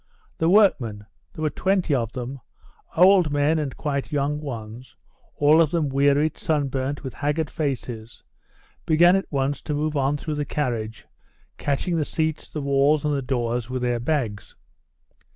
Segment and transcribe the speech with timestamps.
[0.39, 1.05] The workmen
[1.35, 2.39] there were 20 of them,
[2.97, 4.95] old men and quite young ones,
[5.35, 8.23] all of them wearied, sunburnt, with haggard faces
[8.87, 11.05] began at once to move on through the carriage,
[11.59, 14.55] catching the seats, the walls, and the doors with their bags.